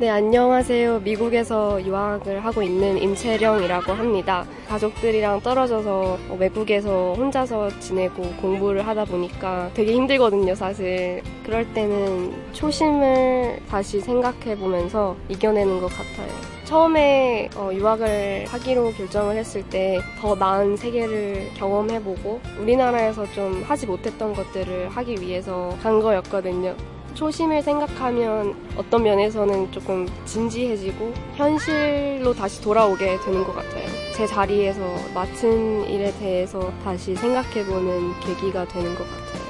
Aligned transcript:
네, 0.00 0.08
안녕하세요. 0.10 1.00
미국에서 1.00 1.84
유학을 1.84 2.44
하고 2.44 2.62
있는 2.62 2.98
임채령이라고 3.02 3.92
합니다. 3.92 4.44
가족들이랑 4.68 5.40
떨어져서 5.40 6.18
외국에서 6.38 7.14
혼자서 7.14 7.80
지내고 7.80 8.22
공부를 8.40 8.86
하다 8.86 9.06
보니까 9.06 9.68
되게 9.74 9.94
힘들거든요, 9.94 10.54
사실. 10.54 11.20
그럴 11.44 11.66
때는 11.74 12.32
초심을 12.52 13.58
다시 13.68 14.00
생각해 14.00 14.56
보면서 14.56 15.16
이겨내는 15.28 15.80
것 15.80 15.88
같아요. 15.88 16.32
처음에 16.64 17.48
어, 17.56 17.70
유학을 17.72 18.44
하기로 18.46 18.92
결정을 18.92 19.36
했을 19.36 19.64
때 19.68 19.98
더 20.20 20.34
나은 20.36 20.76
세계를 20.76 21.48
경험해보고 21.56 22.40
우리나라에서 22.60 23.26
좀 23.32 23.64
하지 23.66 23.86
못했던 23.86 24.32
것들을 24.32 24.90
하기 24.90 25.16
위해서 25.20 25.76
간 25.82 25.98
거였거든요. 26.00 26.76
초심을 27.18 27.62
생각하면 27.62 28.54
어떤 28.76 29.02
면에서는 29.02 29.72
조금 29.72 30.06
진지해지고 30.24 31.12
현실로 31.34 32.32
다시 32.32 32.62
돌아오게 32.62 33.18
되는 33.24 33.42
것 33.42 33.56
같아요. 33.56 33.88
제 34.14 34.24
자리에서 34.24 34.80
맡은 35.12 35.84
일에 35.90 36.16
대해서 36.20 36.72
다시 36.84 37.16
생각해보는 37.16 38.20
계기가 38.20 38.68
되는 38.68 38.94
것 38.94 39.02
같아요. 39.02 39.48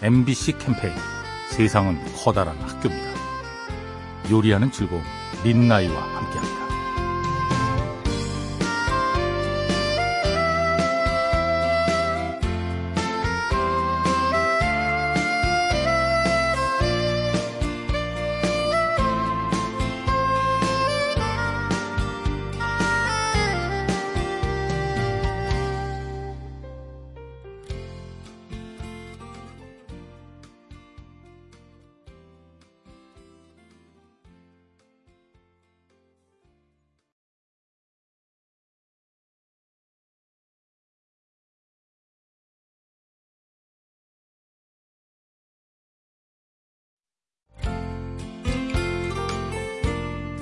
MBC 0.00 0.56
캠페인 0.56 0.94
세상은 1.50 1.98
커다란 2.16 2.56
학교입니다. 2.56 3.12
요리하는 4.30 4.72
즐거움 4.72 5.02
민나이와 5.44 6.00
함께합니다. 6.00 6.61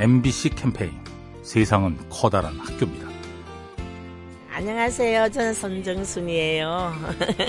MBC 0.01 0.49
캠페인 0.55 0.99
세상은 1.43 1.99
커다란 2.09 2.59
학교입니다. 2.59 3.07
안녕하세요. 4.51 5.29
저는 5.29 5.53
손정순이에요. 5.53 6.95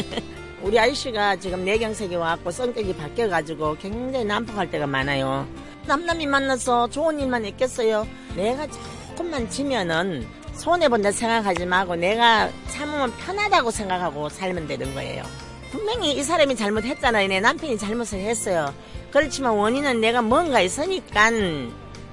우리 0.62 0.78
아이씨가 0.78 1.38
지금 1.38 1.64
내경색이 1.64 2.14
와갖고 2.14 2.52
성격이 2.52 2.98
바뀌어가지고 2.98 3.78
굉장히 3.78 4.26
난폭할 4.26 4.70
때가 4.70 4.86
많아요. 4.86 5.48
남남이 5.88 6.26
만나서 6.26 6.90
좋은 6.90 7.22
일만 7.22 7.46
있겠어요. 7.46 8.06
내가 8.36 8.68
조금만 8.68 9.50
지면은 9.50 10.28
손해본다 10.52 11.14
생각하지 11.14 11.66
말고 11.66 11.96
내가 11.96 12.50
참으면 12.68 13.14
편하다고 13.16 13.72
생각하고 13.72 14.28
살면 14.28 14.68
되는 14.68 14.94
거예요. 14.94 15.24
분명히 15.72 16.18
이 16.18 16.22
사람이 16.22 16.58
잘못했잖아요. 16.58 17.30
내 17.30 17.40
남편이 17.40 17.78
잘못을 17.78 18.20
했어요. 18.20 18.74
그렇지만 19.10 19.54
원인은 19.54 20.02
내가 20.02 20.22
뭔가 20.22 20.60
있으니까 20.60 21.32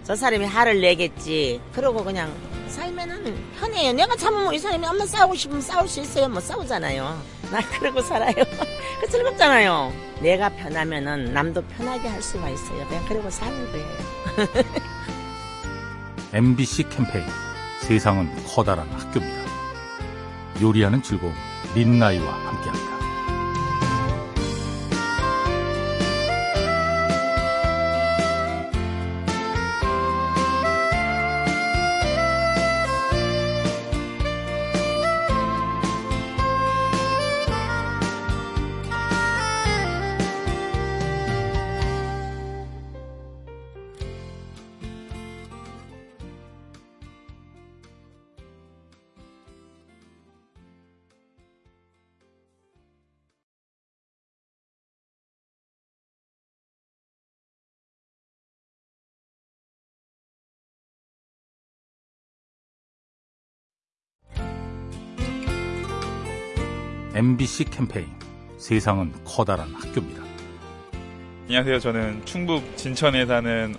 저 0.08 0.16
사람이 0.16 0.46
화를 0.46 0.80
내겠지. 0.80 1.60
그러고 1.74 2.02
그냥 2.02 2.32
살면은 2.68 3.36
편해요. 3.60 3.92
내가 3.92 4.16
참으면 4.16 4.54
이 4.54 4.58
사람이 4.58 4.86
엄마 4.86 5.04
싸우고 5.04 5.34
싶으면 5.34 5.60
싸울 5.60 5.86
수 5.86 6.00
있어요. 6.00 6.30
뭐 6.30 6.40
싸우잖아요. 6.40 7.22
나 7.52 7.60
그러고 7.78 8.00
살아요. 8.00 8.32
그 9.02 9.10
즐겁잖아요. 9.10 9.92
내가 10.22 10.48
편하면은 10.48 11.34
남도 11.34 11.62
편하게 11.76 12.08
할 12.08 12.22
수가 12.22 12.48
있어요. 12.48 12.88
그냥 12.88 13.04
그러고 13.06 13.28
사는 13.28 13.54
거예요. 13.70 13.86
MBC 16.32 16.88
캠페인 16.88 17.26
세상은 17.82 18.30
커다란 18.46 18.88
학교입니다. 18.88 19.42
요리하는 20.62 21.02
즐거움 21.02 21.34
민나이와 21.74 22.32
함께합니다. 22.32 22.97
MBC 67.18 67.64
캠페인 67.64 68.06
세상은 68.58 69.12
커다란 69.24 69.74
학교입니다. 69.74 70.22
안녕하세요. 71.46 71.80
저는 71.80 72.24
충북 72.24 72.76
진천에 72.76 73.26
사는 73.26 73.74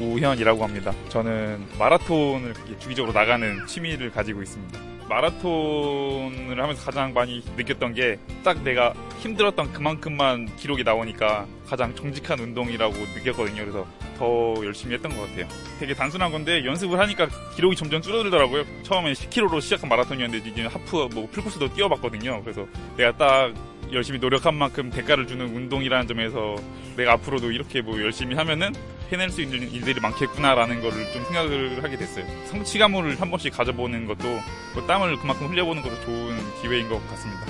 오우현이라고 0.00 0.64
합니다. 0.64 0.94
저는 1.10 1.62
마라톤을 1.78 2.54
주기적으로 2.78 3.12
나가는 3.12 3.66
취미를 3.66 4.10
가지고 4.10 4.40
있습니다. 4.40 4.80
마라톤을 5.10 6.58
하면서 6.58 6.82
가장 6.82 7.12
많이 7.12 7.44
느꼈던 7.54 7.92
게 7.92 8.18
딱 8.42 8.62
내가 8.62 8.94
힘들었던 9.18 9.72
그만큼만 9.74 10.56
기록이 10.56 10.82
나오니까 10.82 11.46
가장 11.66 11.94
정직한 11.94 12.38
운동이라고 12.40 12.94
느꼈거든요. 12.94 13.60
그래서 13.60 13.86
더 14.20 14.54
열심히 14.66 14.94
했던 14.94 15.16
것 15.16 15.22
같아요. 15.22 15.48
되게 15.78 15.94
단순한 15.94 16.30
건데 16.30 16.62
연습을 16.66 16.98
하니까 16.98 17.26
기록이 17.56 17.74
점점 17.74 18.02
줄어들더라고요. 18.02 18.64
처음에 18.82 19.14
10km로 19.14 19.62
시작한 19.62 19.88
마라톤이었는데 19.88 20.50
이제 20.50 20.66
하프, 20.66 21.08
뭐 21.14 21.26
풀코스도 21.32 21.72
뛰어봤거든요. 21.72 22.42
그래서 22.42 22.66
내가 22.98 23.16
딱 23.16 23.54
열심히 23.92 24.18
노력한 24.18 24.54
만큼 24.54 24.90
대가를 24.90 25.26
주는 25.26 25.46
운동이라는 25.46 26.06
점에서 26.06 26.56
내가 26.96 27.12
앞으로도 27.12 27.50
이렇게 27.50 27.80
뭐 27.80 27.98
열심히 28.00 28.36
하면은 28.36 28.74
해낼 29.10 29.30
수 29.30 29.40
있는 29.40 29.72
일들이 29.72 29.98
많겠구나라는 30.00 30.82
거를 30.82 31.12
좀 31.12 31.24
생각을 31.24 31.82
하게 31.82 31.96
됐어요. 31.96 32.26
성취감을 32.48 33.18
한 33.20 33.30
번씩 33.30 33.54
가져보는 33.54 34.06
것도 34.06 34.28
뭐 34.74 34.86
땀을 34.86 35.16
그만큼 35.16 35.48
흘려보는 35.48 35.82
것도 35.82 35.98
좋은 36.02 36.36
기회인 36.60 36.90
것 36.90 37.00
같습니다. 37.08 37.46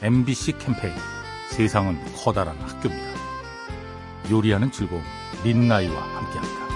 MBC 0.00 0.58
캠페인 0.58 0.94
세상은 1.50 1.98
커다란 2.14 2.56
학교입니다. 2.60 3.10
요리하는 4.30 4.70
즐거움 4.70 5.02
민나이와 5.42 6.02
함께합니다. 6.02 6.69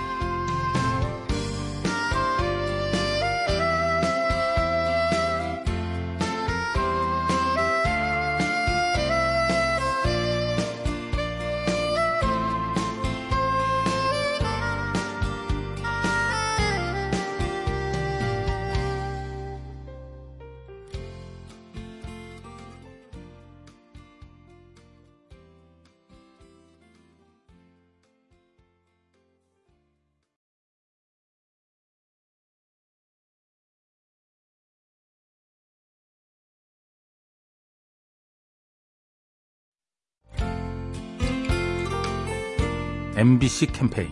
MBC 43.16 43.66
캠페인 43.66 44.08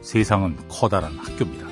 세상은 0.00 0.56
커다란 0.66 1.12
학교입니다. 1.18 1.66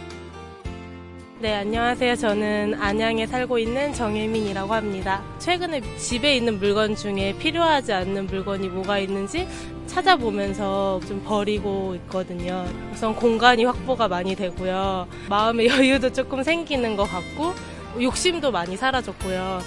네, 1.41 1.55
안녕하세요. 1.55 2.15
저는 2.17 2.75
안양에 2.75 3.27
살고 3.27 3.59
있는 3.59 3.95
정혜민이라고 3.95 4.75
합니다. 4.75 5.23
최근에 5.39 5.81
집에 5.97 6.37
있는 6.37 6.59
물건 6.59 6.95
중에 6.95 7.37
필요하지 7.39 7.95
않는 7.95 8.27
물건이 8.27 8.69
뭐가 8.69 8.99
있는지 8.99 9.49
찾아보면서 9.87 11.01
좀 11.07 11.23
버리고 11.25 11.95
있거든요. 11.97 12.67
우선 12.93 13.15
공간이 13.15 13.65
확보가 13.65 14.09
많이 14.09 14.35
되고요. 14.35 15.07
마음의 15.31 15.69
여유도 15.69 16.13
조금 16.13 16.43
생기는 16.43 16.97
것 16.97 17.05
같고, 17.05 17.55
욕심도 18.01 18.51
많이 18.51 18.77
사라졌고요. 18.77 19.61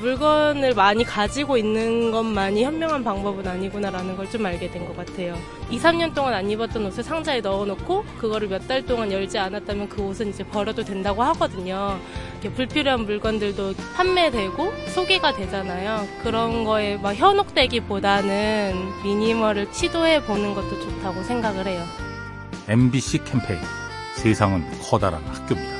물건을 0.00 0.74
많이 0.74 1.04
가지고 1.04 1.56
있는 1.56 2.10
것만이 2.10 2.62
현명한 2.64 3.02
방법은 3.04 3.46
아니구나라는 3.46 4.16
걸 4.16 4.30
좀 4.30 4.46
알게 4.46 4.70
된 4.70 4.86
것 4.86 4.96
같아요. 4.96 5.36
2, 5.70 5.78
3년 5.78 6.14
동안 6.14 6.34
안 6.34 6.48
입었던 6.50 6.84
옷을 6.86 7.02
상자에 7.02 7.40
넣어놓고 7.40 8.04
그거를 8.18 8.48
몇 8.48 8.66
달 8.68 8.84
동안 8.86 9.10
열지 9.10 9.38
않았다면 9.38 9.88
그 9.88 10.02
옷은 10.02 10.28
이제 10.28 10.44
버려도 10.44 10.84
된다고 10.84 11.22
하거든요. 11.24 11.98
불필요한 12.54 13.04
물건들도 13.06 13.74
판매되고 13.96 14.72
소개가 14.94 15.34
되잖아요. 15.34 16.06
그런 16.22 16.64
거에 16.64 16.96
막 16.96 17.14
현혹되기보다는 17.14 18.74
미니멀을 19.04 19.68
시도해 19.72 20.24
보는 20.24 20.54
것도 20.54 20.80
좋다고 20.80 21.22
생각을 21.24 21.66
해요. 21.66 21.82
MBC 22.68 23.24
캠페인 23.24 23.58
세상은 24.14 24.64
커다란 24.82 25.22
학교입니다. 25.24 25.79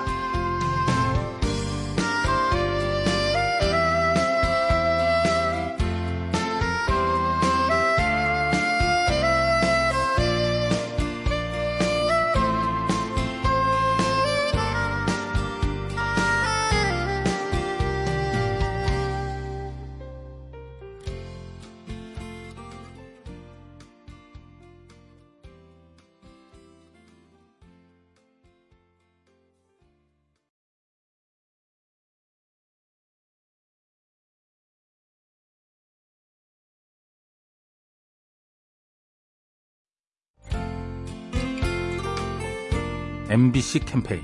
MBC 43.31 43.85
캠페인 43.85 44.23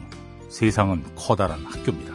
세상은 0.50 1.02
커다란 1.16 1.64
학교입니다. 1.64 2.14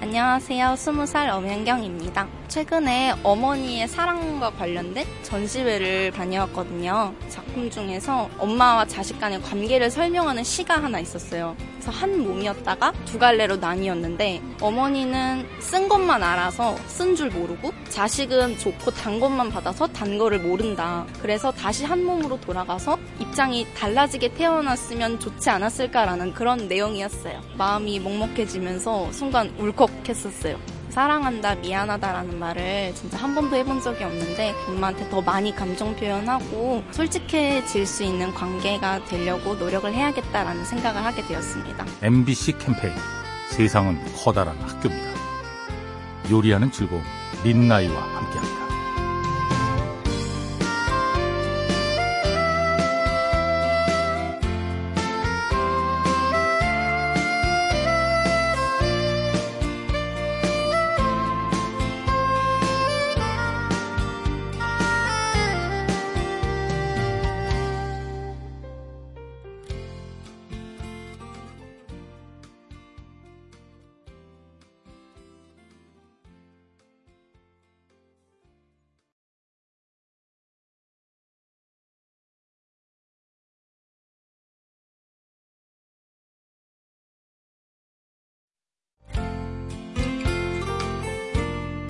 안녕하세요. 0.00 0.68
20살 0.68 1.28
엄현경입니다. 1.28 2.26
최근에 2.48 3.16
어머니의 3.22 3.86
사랑과 3.88 4.48
관련된 4.52 5.04
전시회를 5.22 6.12
다녀왔거든요. 6.12 7.12
작품 7.28 7.68
중에서 7.68 8.30
엄마와 8.38 8.86
자식 8.86 9.20
간의 9.20 9.42
관계를 9.42 9.90
설명하는 9.90 10.44
시가 10.44 10.82
하나 10.82 10.98
있었어요. 10.98 11.54
그래서 11.78 11.92
한 11.92 12.20
몸이었다가 12.22 12.92
두 13.06 13.18
갈래로 13.18 13.56
나뉘었는데 13.56 14.42
어머니는 14.60 15.46
쓴 15.60 15.88
것만 15.88 16.22
알아서 16.22 16.76
쓴 16.88 17.14
줄 17.14 17.30
모르고 17.30 17.72
자식은 17.88 18.58
좋고 18.58 18.90
단 18.90 19.20
것만 19.20 19.48
받아서 19.50 19.86
단 19.86 20.18
거를 20.18 20.40
모른다. 20.40 21.06
그래서 21.22 21.52
다시 21.52 21.84
한 21.84 22.04
몸으로 22.04 22.40
돌아가서 22.40 22.98
입장이 23.20 23.66
달라지게 23.74 24.34
태어났으면 24.34 25.20
좋지 25.20 25.50
않았을까라는 25.50 26.34
그런 26.34 26.68
내용이었어요. 26.68 27.40
마음이 27.56 28.00
먹먹해지면서 28.00 29.12
순간 29.12 29.54
울컥했었어요. 29.58 30.77
사랑한다, 30.90 31.56
미안하다라는 31.56 32.38
말을 32.38 32.92
진짜 32.94 33.18
한 33.18 33.34
번도 33.34 33.56
해본 33.56 33.80
적이 33.80 34.04
없는데 34.04 34.54
엄마한테 34.68 35.08
더 35.10 35.20
많이 35.20 35.54
감정 35.54 35.94
표현하고 35.94 36.82
솔직해질 36.90 37.86
수 37.86 38.02
있는 38.02 38.32
관계가 38.32 39.04
되려고 39.04 39.54
노력을 39.54 39.92
해야겠다라는 39.92 40.64
생각을 40.64 41.04
하게 41.04 41.22
되었습니다. 41.26 41.84
MBC 42.02 42.58
캠페인 42.58 42.94
세상은 43.50 43.98
커다란 44.16 44.56
학교입니다. 44.60 45.08
요리하는 46.30 46.70
즐거움 46.70 47.02
민나이와 47.44 48.00
함께합니다. 48.00 48.57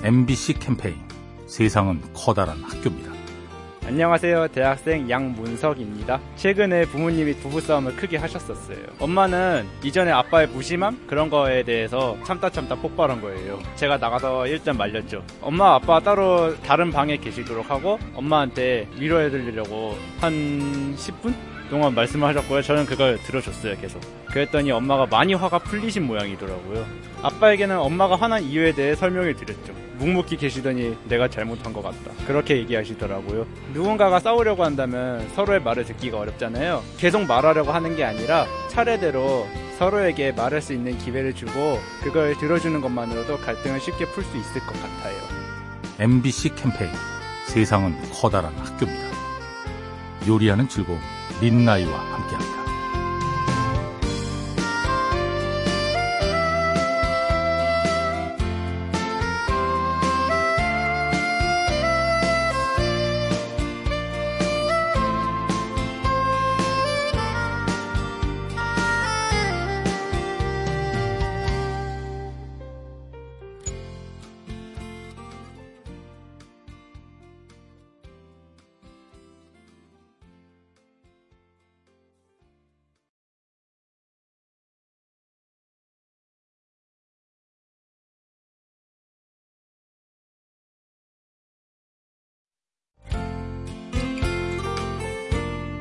MBC 0.01 0.59
캠페인 0.59 0.95
세상은 1.45 1.99
커다란 2.13 2.63
학교입니다. 2.63 3.11
안녕하세요. 3.85 4.47
대학생 4.49 5.09
양문석입니다. 5.09 6.21
최근에 6.37 6.85
부모님이 6.85 7.33
부부싸움을 7.33 7.97
크게 7.97 8.15
하셨었어요. 8.15 8.77
엄마는 8.99 9.67
이전에 9.83 10.11
아빠의 10.11 10.47
무심함? 10.47 11.05
그런 11.05 11.29
거에 11.29 11.63
대해서 11.63 12.15
참다 12.23 12.49
참다 12.49 12.75
폭발한 12.75 13.19
거예요. 13.19 13.59
제가 13.75 13.97
나가서 13.97 14.47
일단 14.47 14.77
말렸죠. 14.77 15.21
엄마, 15.41 15.73
아빠 15.75 15.99
따로 15.99 16.55
다른 16.61 16.91
방에 16.91 17.17
계시도록 17.17 17.69
하고 17.69 17.99
엄마한테 18.13 18.87
위로해드리려고 18.97 19.97
한 20.21 20.95
10분? 20.95 21.33
동안 21.69 21.93
말씀을 21.93 22.27
하셨고요. 22.29 22.61
저는 22.61 22.85
그걸 22.85 23.17
들어줬어요, 23.17 23.77
계속. 23.79 24.01
그랬더니 24.27 24.71
엄마가 24.71 25.05
많이 25.07 25.33
화가 25.33 25.59
풀리신 25.59 26.07
모양이더라고요. 26.07 26.85
아빠에게는 27.21 27.77
엄마가 27.77 28.15
화난 28.15 28.43
이유에 28.43 28.71
대해 28.73 28.95
설명을 28.95 29.35
드렸죠. 29.35 29.88
묵묵히 29.99 30.37
계시더니 30.37 30.97
내가 31.07 31.27
잘못한 31.27 31.73
것 31.73 31.81
같다. 31.83 32.11
그렇게 32.25 32.57
얘기하시더라고요. 32.57 33.45
누군가가 33.73 34.19
싸우려고 34.19 34.63
한다면 34.63 35.27
서로의 35.35 35.61
말을 35.61 35.83
듣기가 35.85 36.19
어렵잖아요. 36.19 36.81
계속 36.97 37.25
말하려고 37.25 37.71
하는 37.71 37.95
게 37.95 38.03
아니라 38.05 38.47
차례대로 38.69 39.47
서로에게 39.77 40.31
말할 40.31 40.61
수 40.61 40.73
있는 40.73 40.97
기회를 40.97 41.33
주고 41.33 41.79
그걸 42.01 42.35
들어주는 42.37 42.79
것만으로도 42.81 43.37
갈등을 43.39 43.79
쉽게 43.79 44.05
풀 44.07 44.23
수 44.23 44.37
있을 44.37 44.61
것 44.61 44.73
같아요. 44.73 45.17
MBC 45.99 46.55
캠페인 46.55 46.91
세상은 47.45 47.95
커다란 48.13 48.53
학교입니다. 48.57 49.09
요리하는 50.27 50.67
즐거움 50.67 50.99
민나이와 51.41 51.97
함께합니다. 51.97 52.58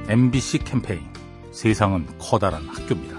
MBC 0.09 0.59
캠페인 0.65 1.00
세상은 1.53 2.07
커다란 2.19 2.67
학교입니다. 2.69 3.17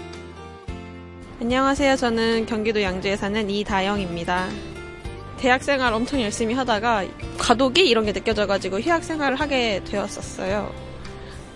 안녕하세요. 1.41 1.95
저는 1.95 2.45
경기도 2.45 2.81
양주에 2.81 3.15
사는 3.15 3.49
이다영입니다. 3.49 4.49
대학 5.37 5.63
생활 5.63 5.93
엄청 5.93 6.21
열심히 6.21 6.53
하다가 6.53 7.05
과도기 7.37 7.87
이런 7.87 8.05
게 8.05 8.11
느껴져가지고 8.11 8.79
휴학 8.79 9.03
생활을 9.03 9.39
하게 9.39 9.81
되었었어요. 9.85 10.73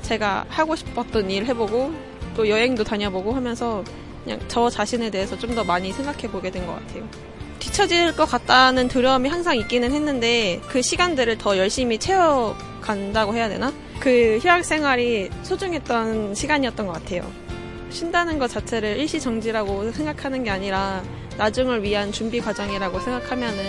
제가 0.04 0.46
하고 0.50 0.76
싶었던 0.76 1.30
일 1.32 1.46
해보고 1.46 1.94
또 2.36 2.48
여행도 2.48 2.84
다녀보고 2.84 3.34
하면서 3.34 3.84
그냥 4.24 4.40
저 4.48 4.70
자신에 4.70 5.10
대해서 5.10 5.38
좀 5.38 5.54
더 5.56 5.64
많이 5.64 5.92
생각해 5.92 6.30
보게 6.32 6.50
된 6.50 6.66
것 6.66 6.74
같아요. 6.74 7.08
뒤처질 7.60 8.16
것 8.16 8.26
같다는 8.26 8.88
두려움이 8.88 9.30
항상 9.30 9.56
있기는 9.58 9.92
했는데 9.92 10.62
그 10.68 10.82
시간들을 10.82 11.38
더 11.38 11.58
열심히 11.58 11.98
채워간다고 11.98 13.36
해야 13.36 13.50
되나? 13.50 13.72
그 14.00 14.40
휴학 14.42 14.64
생활이 14.66 15.30
소중했던 15.44 16.36
시간이었던 16.36 16.88
것 16.88 16.94
같아요. 16.94 17.30
쉰다는 17.90 18.40
것 18.40 18.50
자체를 18.50 18.98
일시정지라고 18.98 19.92
생각하는 19.92 20.44
게 20.44 20.50
아니라 20.50 21.04
나중을 21.38 21.84
위한 21.84 22.12
준비 22.12 22.42
과정이라고 22.42 23.00
생각하면은 23.00 23.60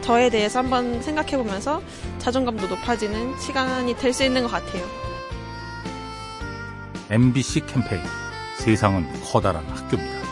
저에 0.00 0.30
대해서 0.30 0.60
한번 0.60 1.02
생각해 1.02 1.36
보면서 1.36 1.82
자존감도 2.18 2.66
높아지는 2.68 3.38
시간이 3.38 3.96
될 3.96 4.12
수 4.12 4.24
있는 4.24 4.42
것 4.42 4.48
같아요. 4.50 4.84
MBC 7.10 7.66
캠페인 7.66 8.02
세상은 8.58 9.06
커다란 9.24 9.64
학교입니다. 9.66 10.24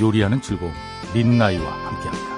요리하는 0.00 0.40
즐거움 0.40 0.72
민나이와 1.14 1.64
함께합니다. 1.72 2.35